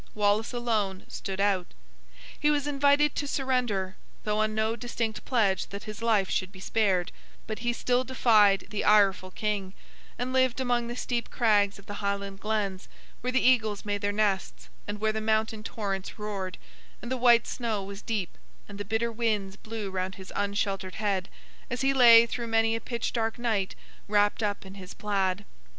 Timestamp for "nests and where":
14.11-15.13